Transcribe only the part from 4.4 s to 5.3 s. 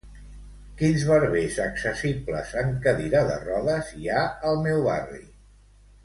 al meu barri?